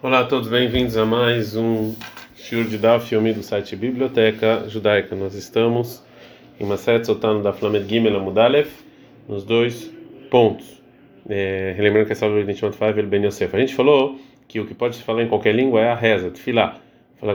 [0.00, 1.92] Olá a todos, bem-vindos a mais um
[2.36, 5.16] Shur de filme do site Biblioteca Judaica.
[5.16, 6.04] Nós estamos
[6.60, 8.70] em Maset Sotano da Flamed Gimel Amudalef,
[9.28, 9.92] nos dois
[10.30, 10.80] pontos.
[11.28, 13.56] É, relembrando que essa aula Nishmat Faivel Ben Yosef.
[13.56, 16.30] A gente falou que o que pode se falar em qualquer língua é a reza,
[16.30, 16.76] tefilá.
[17.16, 17.34] Fala.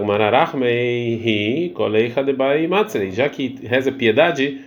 [3.12, 4.62] Já que reza é piedade,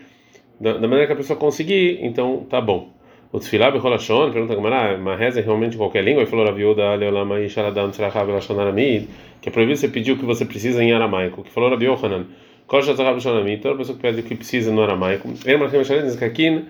[0.61, 2.95] da, da maneira que a pessoa conseguir, então tá bom.
[3.37, 6.23] O Tfilá Becholashon, pergunta a Gamara, uma reza realmente em qualquer língua?
[6.23, 9.11] Ele falou, Rabiuda, Leolama e Shaladam Tzrachá Belashon Aramid,
[9.43, 11.43] que é proibido você pedir o que você precisa em aramaico.
[11.43, 12.25] Que falou Rabi Yohanan,
[12.67, 15.29] Kol Shatzachá Belashon Aramid, toda pessoa que pede o que precisa no aramaico.
[15.59, 16.65] Marcou Mashalet, diz que aqui,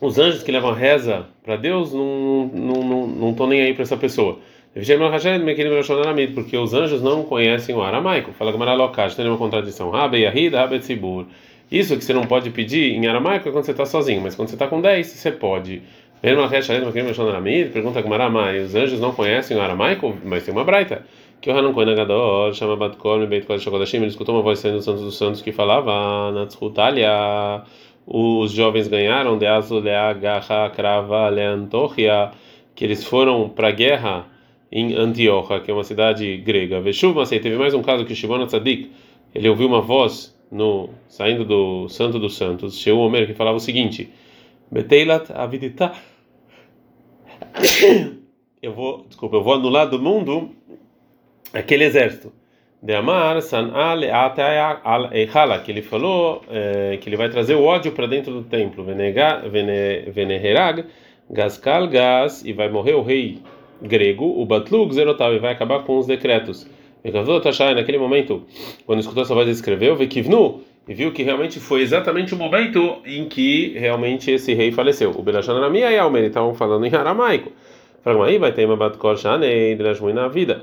[0.00, 3.96] os anjos que levam a reza para Deus não não estão nem aí para essa
[3.96, 4.40] pessoa.
[6.34, 8.32] Porque os anjos não conhecem o aramaico.
[8.32, 9.88] Fala Gamara Lokash, tem uma contradição.
[9.90, 11.26] Rabe Yahid, Rabe Tzibur.
[11.72, 14.48] Isso que você não pode pedir em aramaico é quando você está sozinho, mas quando
[14.48, 15.80] você está com 10, você pode.
[16.20, 21.06] Pergunta Gmaramai, os anjos não conhecem o aramaico, mas tem uma braita.
[21.40, 24.84] Que o Hanan Koenagador chama Batkol, Beit Kodesh Kodashim, ele escutou uma voz saindo dos
[24.84, 27.62] Santos dos Santos que falava, Natshutalia,
[28.06, 32.32] os jovens ganharam, de Azulea Gaha Krava Leantochia,
[32.74, 34.26] que eles foram para a guerra
[34.70, 36.82] em Antioquia, que é uma cidade grega.
[36.82, 38.90] Veshuv, teve mais um caso que Shimon Tzadik,
[39.34, 43.60] ele ouviu uma voz no saindo do Santo dos Santos, Sheu Omer, que falava o
[43.60, 44.12] seguinte:
[44.70, 45.92] Beteilat avidita.
[48.62, 50.50] Eu vou, desculpa, eu vou anular do mundo
[51.52, 52.32] aquele exército.
[52.80, 55.10] De Amar San al
[55.64, 58.84] que ele falou é, que ele vai trazer o ódio para dentro do templo.
[58.84, 60.84] Veneherag,
[61.28, 63.40] Gaskal Gas, e vai morrer o rei
[63.80, 66.64] grego, o Batlug Zerotal, e vai acabar com os decretos.
[67.74, 68.44] Naquele momento,
[68.86, 73.28] quando escutou essa voz, escreveu, Vekivnu, e viu que realmente foi exatamente o momento em
[73.28, 75.10] que realmente esse rei faleceu.
[75.10, 77.52] O Belashon Aramia e Almer estavam falando em aramaico.
[78.02, 79.78] Falaram, aí vai ter uma batkor shanei,
[80.12, 80.62] na vida.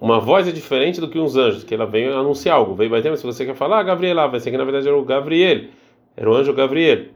[0.00, 2.74] Uma voz é diferente do que uns anjos, que ela veio anunciar algo.
[2.74, 4.96] Veio bater, mas se você quer falar, ah, Gabriel, vai ser que na verdade era
[4.96, 5.62] o Gabriel,
[6.16, 7.06] era o anjo Gabriel.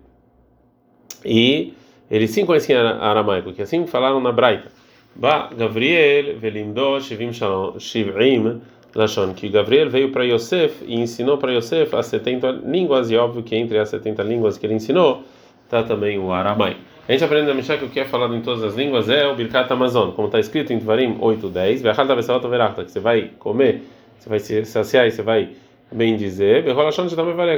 [1.24, 1.74] E
[2.10, 4.70] eles sim conheciam aramaico, que assim falaram na Braita.
[5.18, 8.60] Ba Gabriel velimdo shivim shivim
[8.94, 13.42] lashon que Gabriel veio para Yosef e ensinou para Yosef as 70 línguas e óbvio
[13.42, 15.22] que entre as 70 línguas que ele ensinou
[15.64, 16.76] está também o aramai.
[17.08, 19.26] A gente aprende na Mishnah que o que é falado em todas as línguas é
[19.26, 23.30] o Birkat Amazon, como está escrito em Tvarim 8:10, ve'achal tavesalot verachta, que você vai
[23.38, 23.84] comer,
[24.18, 25.48] você vai se saciar e você vai
[25.90, 26.62] bem dizer,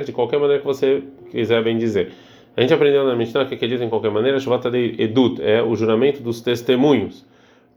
[0.05, 1.03] de qualquer maneira que você
[1.33, 2.13] quiser bem dizer.
[2.57, 6.23] A gente aprendeu na Mishnah que acredita em qualquer maneira, Shuvat Edut é o juramento
[6.23, 7.27] dos testemunhos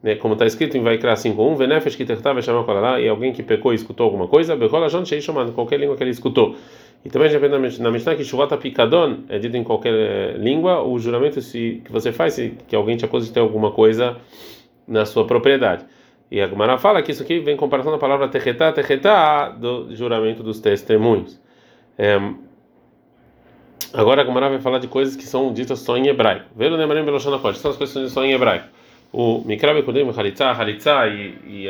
[0.03, 3.43] né, como está escrito em Vaikra 5.1, Venefesh que tertava chamar lá e alguém que
[3.43, 6.55] pecou e escutou alguma coisa, Bekola Jon Shei chamando qualquer língua que ele escutou.
[7.03, 10.83] E também já aprende na Mishnah que Shuvata Pikadon é dito em qualquer eh, língua,
[10.83, 14.17] o juramento se, que você faz se que alguém te acusa de ter alguma coisa
[14.87, 15.83] na sua propriedade.
[16.29, 19.93] E a Gemara fala que isso aqui vem em comparação da palavra terretá, terretá, do
[19.95, 21.41] juramento dos testemunhos.
[21.97, 22.19] É,
[23.93, 26.45] agora a Gemara vai falar de coisas que são ditas só em hebraico.
[26.55, 28.80] Velo Nemarim Beloshana Kodesh, são as coisas só em hebraico
[29.11, 31.67] o Mikrabe Kodim, Halitza, Halitza e,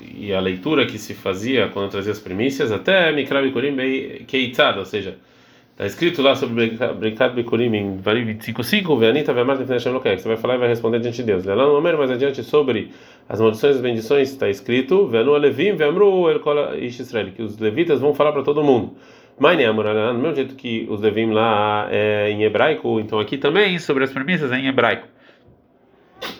[0.00, 3.76] e, a, leitura que se fazia quando trazia as primícias, até Mikrabe Kodim
[4.26, 5.16] Keitzad, ou seja,
[5.76, 10.38] está escrito lá sobre Brinkat Bekurim em Varim 25.5, Veanita Veamar Defenashem Lokek, você vai
[10.38, 11.44] falar e vai responder diante de Deus.
[11.44, 12.92] Lá no número mais adiante sobre
[13.28, 17.42] as maldições e as bendições está escrito, Veanu Alevim Veamru El Kol Ish Israel, que
[17.42, 18.96] os levitas vão falar para todo mundo.
[19.38, 24.04] Mas do mesmo jeito que os levim lá é em hebraico, então aqui também sobre
[24.04, 25.06] as premissas é em hebraico.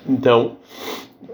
[0.09, 0.56] Então,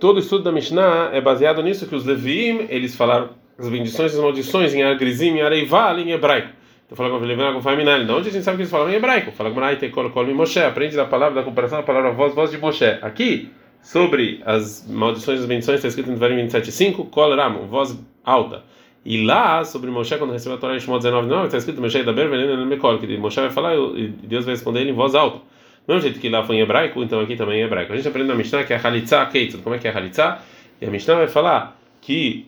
[0.00, 4.16] todo estudo da Mishnah é baseado nisso que os Leviim, eles falaram as bendições e
[4.16, 6.48] as maldições em Argrizim, em Areival, em hebraico.
[6.86, 8.04] Então fala com o Leviim, com Faminal.
[8.04, 9.32] De onde a gente sabe que eles falavam em hebraico?
[9.32, 10.60] Fala com Maraite, Kol, Kol, Moshe.
[10.60, 12.84] Aprende da palavra, da comparação da palavra voz, voz de Moshe.
[13.00, 13.50] Aqui,
[13.82, 18.64] sobre as maldições e as bendições, está escrito em Devarim 27.5, Kol Ram, voz alta.
[19.04, 22.12] E lá, sobre Moshe, quando recebeu a Torá em Shemot 19.9, está escrito Moshe da
[22.12, 25.40] Bervelina Mekol, que Moshe vai falar e Deus vai responder ele em voz alta.
[25.86, 27.92] Do mesmo jeito que lá foi em hebraico, então aqui também é hebraico.
[27.92, 29.62] A gente aprende na Mishnah que é Halitza Keitzad.
[29.62, 30.38] Como é que é Halitza?
[30.80, 32.46] E a Mishnah vai falar que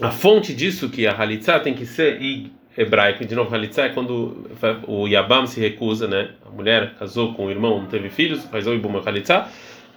[0.00, 2.20] a fonte disso, que a Halitza tem que ser
[2.76, 4.48] hebraico, de novo, Halitza é quando
[4.86, 6.30] o Yabam se recusa, né?
[6.46, 9.46] A mulher casou com o irmão, não teve filhos, faz o Ibuma Halitza,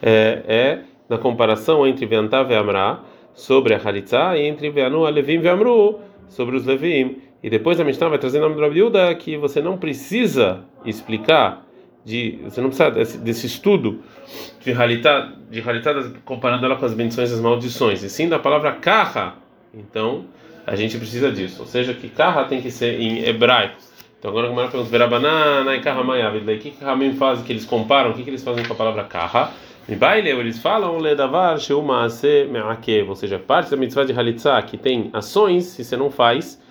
[0.02, 3.00] é, é na comparação entre Veantav e Amra
[3.34, 7.22] sobre a Halitza e entre Veanu, Alevim e Amru sobre os Levim.
[7.42, 11.67] E depois a Mishnah vai trazer o nome do Rabi que você não precisa explicar
[12.08, 14.02] de você não precisa desse, desse estudo
[14.64, 18.40] de realidade de realidade comparando ela com as bendições e as maldições e sim da
[18.40, 19.36] palavra carra
[19.74, 20.26] então
[20.66, 21.62] a gente precisa disso.
[21.62, 23.78] Ou seja que carra tem que ser em hebraico.
[24.20, 27.66] Então agora como é pergunta verabanana e carra maiav o que Ramim faz que eles
[27.66, 28.12] comparam?
[28.12, 29.52] O que que eles fazem com a palavra carra
[29.96, 35.10] Baile, eles falam ledavar sheumase me'akev, ou seja, parte da mitzvah de halitzah que tem
[35.14, 36.62] ações, se você não faz,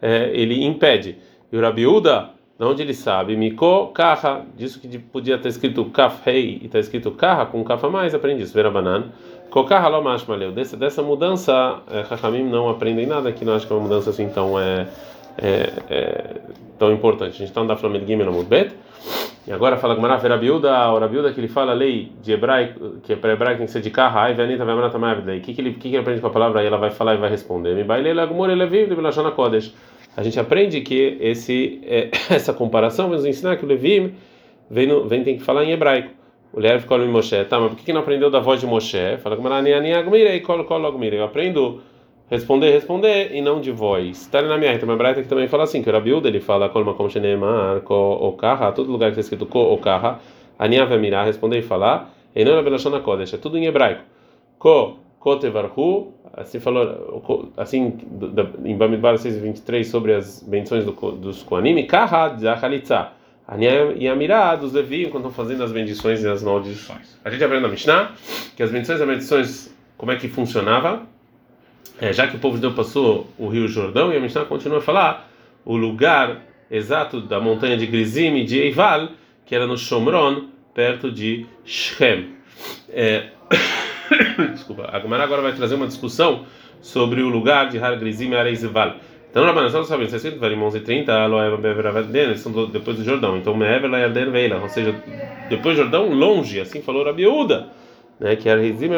[0.00, 1.18] é, ele impede.
[1.50, 6.20] E o Rabiuda, de onde ele sabe, Miko kaha, disso que podia ter escrito kaf
[6.26, 9.04] rei e está escrito kaha com kaf a mais, aprende isso, verabanan.
[9.48, 10.52] Kokaha lo mashmaleu.
[10.52, 14.28] Dessa, dessa mudança, Chachamim não aprendem nada, que não acho que é uma mudança assim
[14.28, 14.86] tão, é,
[15.38, 16.36] é, é
[16.78, 17.30] tão importante.
[17.30, 18.30] A gente está no Daflam Gimel.
[19.46, 23.16] E agora fala Rabiuda, o Rabiuda que ele fala a lei de hebraico, que é
[23.16, 25.38] para hebraico tem que ser de carra, ai venita vai manata mavidei.
[25.38, 26.60] O que que que que ele aprende com a palavra?
[26.60, 27.74] Aí ela vai falar e vai responder.
[27.74, 29.74] Me baile ele vive de Belashana Kodesh.
[30.16, 34.14] A gente aprende que esse é, essa comparação vai nos ensinar que o Levim
[34.68, 36.10] vem no, vem tem que falar em hebraico.
[36.52, 37.44] O Lev ficou em Moshe.
[37.44, 39.18] Tá, mas por que que não aprendeu da voz de Moshe?
[39.18, 41.04] Fala com Marani ani agmire e colo colo.
[41.04, 41.80] Eu aprendo
[42.30, 44.26] responder, responder e não de voz.
[44.28, 46.94] Tá na minha, uma braita que também fala assim, que o Rabiuda ele fala colma
[46.94, 50.20] como shenemar, ko okaha, todo lugar que está escrito ko okaha,
[50.58, 54.02] ania vai mirar, responder e falar, e não é belashona kodesh, é tudo em hebraico.
[54.58, 57.98] Ko kotevarhu, assim falou, assim
[58.64, 63.08] em Bamidbar 6:23 sobre as bendições do, dos koanim, kaha zachalitza.
[63.46, 67.18] Ania e Amirá dos Levi, quando estão fazendo as bendições e as maldições.
[67.24, 68.12] A gente aprende na Mishnah
[68.56, 71.02] que as bendições e as maldições, como é que funcionava?
[72.00, 74.78] é, já que o povo de Deus passou o rio Jordão, e a Mishnah continua
[74.78, 75.30] a falar
[75.64, 79.10] o lugar exato da montanha de Grizim e de Eival,
[79.44, 82.30] que era no Shomron, perto de Shem.
[82.88, 83.28] É...
[84.52, 86.44] Desculpa, a Gemara agora vai trazer uma discussão
[86.80, 88.96] sobre o lugar de Har Grizim e Areizival.
[89.30, 92.96] Então, na Banasal sabe, está escrito em 11 e 30, Aloeva Beveraveden, eles são depois
[92.96, 93.36] do Jordão.
[93.36, 94.92] Então, Mever Layarden Veila, ou seja,
[95.48, 97.68] depois do Jordão, longe, assim falou Rabiúda,
[98.18, 98.90] né, que Areizim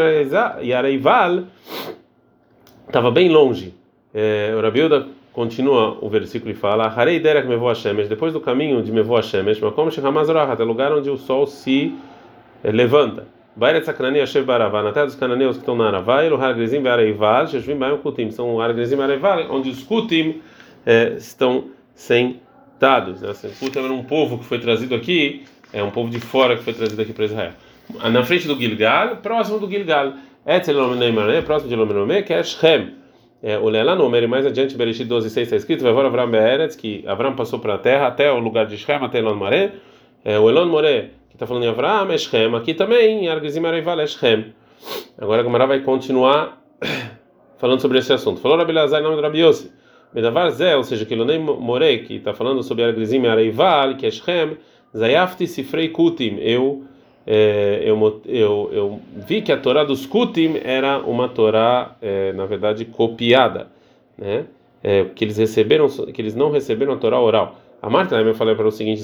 [0.62, 1.44] e Areival
[2.86, 3.74] estava bem longe.
[4.14, 8.82] É, o Rabiuda continua o versículo e fala: Harei derek mevo Hashemesh, depois do caminho
[8.82, 11.94] de mevo Hashemesh, mas como Shechamaz até o lugar onde o sol se
[12.64, 13.26] é, levanta.
[13.54, 16.80] Bairet Sakrani Hashem Baravá, na terra dos cananeus que estão na Aravá, e o Hargrizim
[16.80, 20.40] Beareival, Sheshvim Baim Kutim, são o Hargrizim Beareival, onde os Kutim
[20.86, 23.20] é, estão sentados.
[23.20, 23.32] Né?
[23.60, 26.72] Kutim era um povo que foi trazido aqui, é um povo de fora que foi
[26.72, 27.52] trazido aqui para Israel.
[28.10, 30.14] Na frente do Gilgal, próximo do Gilgal.
[30.46, 30.76] Etzel
[31.44, 32.94] próximo de Lomenome, que é Shem.
[33.42, 37.04] É, olha lá no mais adiante, Bereshit 12, 6 está escrito: Vevor Avram Be'eretz, que
[37.06, 39.38] Avram passou para a terra até o lugar de Shem, até Elon.
[40.24, 40.66] É, o Elon
[41.32, 42.54] que está falando em Avram, é Shem.
[42.54, 44.52] Aqui também, Argizim Areival, é Shem.
[45.18, 46.62] Agora a Gamara vai continuar
[47.56, 48.38] falando sobre esse assunto.
[48.38, 49.72] Falou Rabi Lazar nome do Rabi Yossi.
[50.12, 54.10] Bedavar Zé, ou seja, que Elonei Moré, que está falando sobre Argizim Areival, que é
[54.10, 54.58] Shem,
[54.94, 56.36] Zayafti Sifrei Kutim.
[56.38, 56.84] Eu
[57.26, 62.44] é, eu, eu, eu vi que a Torá dos Kutim era uma Torá, é, na
[62.44, 63.68] verdade, copiada,
[64.18, 64.44] né?
[64.84, 67.61] É, que eles receberam, que eles não receberam a Torá oral.
[67.82, 69.02] A Marta eu falei para o seguinte: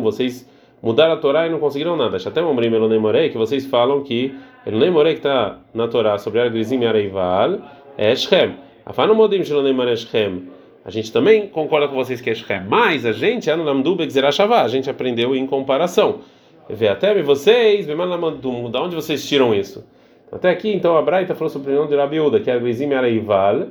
[0.00, 0.48] vocês
[0.80, 2.16] mudaram a Torá e não conseguiram nada.
[2.24, 4.32] Até Omrim Elonemorei, que vocês falam que
[4.64, 7.58] Elonemorei que está na Torá sobre Argrizim e Areival
[7.98, 8.54] é Shem.
[8.86, 10.44] Afano Modim Shelonemorei Shem.
[10.84, 15.34] A gente também concorda com vocês que é Shem, mas a gente, a gente aprendeu
[15.34, 16.20] em comparação.
[16.70, 19.84] Vê até vocês, da onde vocês tiram isso?
[20.30, 22.94] Até aqui, então, a Braita falou sobre o nome de Rabiúda, que é Arguizim e
[22.94, 23.66] Araival,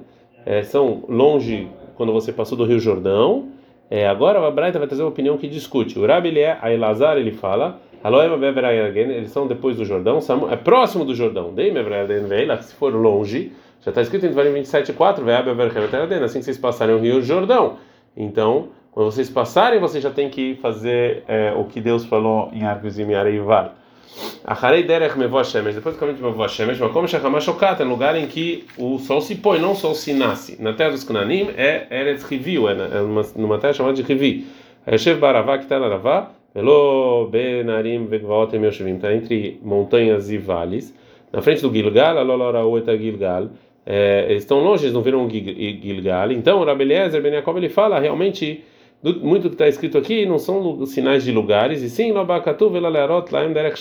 [0.45, 1.67] é, são longe
[2.01, 3.49] quando você passou do Rio Jordão.
[3.87, 5.99] É, agora a Braita vai trazer uma opinião que discute.
[5.99, 10.17] O Rabi é a Elazar, ele fala, eles são depois do Jordão,
[10.49, 11.53] é próximo do Jordão.
[12.61, 17.21] Se for longe, já está escrito em Devarim 27,4, assim que vocês passarem o Rio
[17.21, 17.77] Jordão.
[18.17, 22.63] Então, quando vocês passarem, vocês já têm que fazer é, o que Deus falou em
[22.63, 23.75] Arcos e Miareivar.
[24.43, 26.81] Acharei derech mevo Hashemesh, depois do caminho de mevo Hashemesh,
[27.47, 30.61] Okat, é lugar em que o sol se põe, não o sol se nasce.
[30.61, 33.01] Na terra dos Cananim é Eretz Riviu, é, é
[33.35, 34.47] numa, terra chamada de Rivi.
[34.87, 40.93] Yeshev Baravá, que está na Aravá, Elo Benarim Vegvaot Emyoshvim, está entre montanhas e vales.
[41.31, 43.49] Na frente do Gilgal, Alolorau eta Gilgal,
[43.85, 46.31] é, eles estão longe, eles não viram Gilgal.
[46.31, 48.63] Então, Rabeliezer Ben Yaakov ele fala realmente
[49.03, 53.51] muito que está escrito aqui não são sinais de lugares, e sim Lobakatu Velalerot Laem
[53.51, 53.79] Derek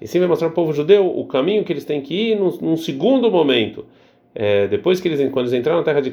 [0.00, 2.50] E sim vai mostrar ao povo judeu o caminho que eles têm que ir num,
[2.60, 3.84] num segundo momento.
[4.34, 6.10] É, depois que eles quando eles entraram na terra de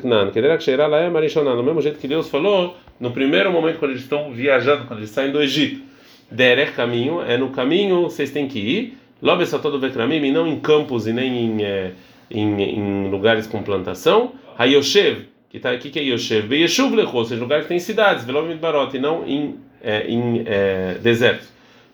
[1.18, 5.00] Arishoná, no mesmo jeito que Deus falou no primeiro momento quando eles estão viajando, quando
[5.00, 5.82] eles saem do Egito.
[6.30, 8.98] Derek caminho é no caminho vocês têm que ir.
[9.22, 11.92] Lobesatodo Vekramim, e não em campos e nem em é,
[12.30, 14.34] em, em lugares com plantação.
[14.58, 15.26] Hayoshev,
[15.56, 18.60] que está aqui que é Yoshev, Beyeshuv Lecho, ou seja, lugares que tem cidades, Velomit
[18.60, 21.48] Barot, e não em, é, em é, desertos.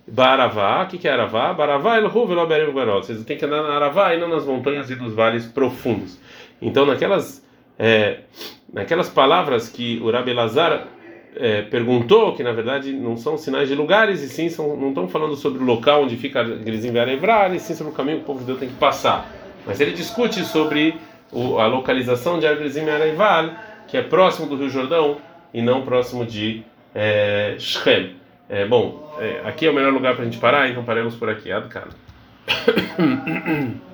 [0.08, 1.54] Baravá, o que, que é Aravá?
[1.54, 3.06] Baravá Elhu Veloberim Barot.
[3.06, 6.20] Vocês têm que andar na Aravá e não nas montanhas e nos vales profundos.
[6.60, 7.46] Então, naquelas,
[7.78, 8.22] é,
[8.74, 10.88] naquelas palavras que o Rabi Lazar
[11.36, 15.08] é, perguntou que na verdade não são sinais de lugares e sim são, não estão
[15.08, 18.26] falando sobre o local onde fica Grizim Arevrar, e sim sobre o caminho que o
[18.26, 19.32] povo de Deus tem que passar.
[19.68, 20.96] Mas ele discute sobre
[21.32, 23.52] o, a localização de Grizim Areval,
[23.88, 25.18] que é próximo do Rio Jordão
[25.54, 28.16] e não próximo de é, Shem.
[28.50, 31.30] É, bom, é, aqui é o melhor lugar para a gente parar, então paremos por
[31.30, 31.52] aqui.
[31.52, 31.92] Adkana.